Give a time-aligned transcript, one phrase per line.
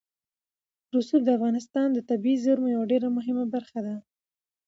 [0.95, 3.95] رسوب د افغانستان د طبیعي زیرمو یوه ډېره مهمه برخه ده.